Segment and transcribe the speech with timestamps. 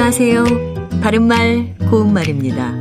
[0.00, 0.44] 안녕하세요.
[1.02, 2.72] 바른말, 고운말입니다.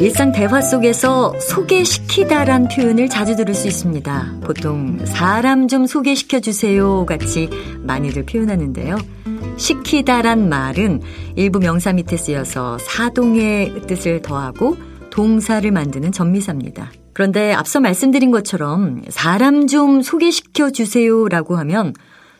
[0.00, 4.36] 일상 대화 속에서 소개시키다란 표현을 자주 들을 수 있습니다.
[4.42, 7.50] 보통 사람 좀 소개시켜 주세요 같이
[7.82, 8.96] 많이들 표현하는데요.
[9.58, 11.02] 시키다란 말은
[11.36, 14.78] 일부 명사 밑에 쓰여서 사동의 뜻을 더하고
[15.10, 16.92] 동사를 만드는 전미사입니다.
[17.12, 21.92] 그런데 앞서 말씀드린 것처럼 사람 좀 소개시켜 주세요라고 하면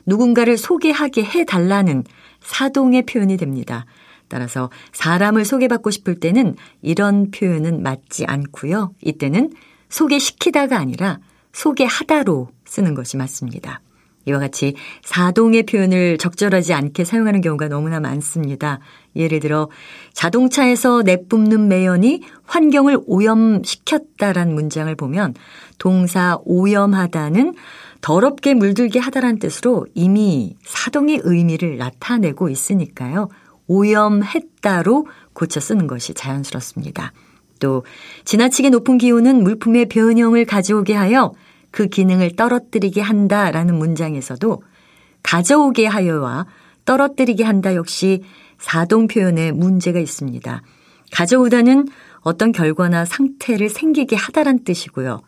[0.07, 2.03] 누군가를 소개하게 해달라는
[2.41, 3.85] 사동의 표현이 됩니다.
[4.29, 8.93] 따라서 사람을 소개받고 싶을 때는 이런 표현은 맞지 않고요.
[9.03, 9.51] 이때는
[9.89, 11.19] 소개시키다가 아니라
[11.53, 13.81] 소개하다로 쓰는 것이 맞습니다.
[14.27, 18.79] 이와 같이 사동의 표현을 적절하지 않게 사용하는 경우가 너무나 많습니다.
[19.15, 19.69] 예를 들어
[20.13, 25.33] 자동차에서 내뿜는 매연이 환경을 오염시켰다란 문장을 보면
[25.77, 27.53] 동사 오염하다는
[28.01, 33.29] 더럽게 물들게 하다란 뜻으로 이미 사동의 의미를 나타내고 있으니까요.
[33.67, 37.11] 오염했다로 고쳐 쓰는 것이 자연스럽습니다.
[37.59, 37.83] 또
[38.25, 41.33] 지나치게 높은 기온은 물품의 변형을 가져오게 하여
[41.71, 44.61] 그 기능을 떨어뜨리게 한다라는 문장에서도
[45.23, 46.45] 가져오게 하여와
[46.85, 48.23] 떨어뜨리게 한다 역시
[48.57, 50.61] 사동 표현에 문제가 있습니다.
[51.11, 51.87] 가져오다는
[52.21, 55.21] 어떤 결과나 상태를 생기게 하다란 뜻이고요.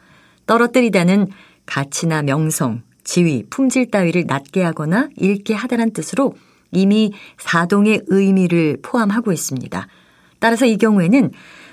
[0.45, 1.28] 떨어뜨리다는
[1.70, 6.36] 가치나 명성, 지위, 품질 따위를 낮게 하거나 잃게 하다란 뜻으로
[6.72, 9.88] 이미 사동의 의미를 포함하고 있습니다.
[10.40, 11.31] 따라서 이 경우에는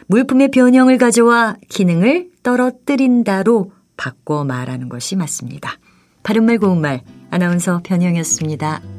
[0.09, 5.79] 물품의 변형을 가져와 기능을 떨어뜨린다로 바꿔 말하는 것이 맞습니다.
[6.23, 8.96] 바른말 고운말 아나운서 변형이었습니다.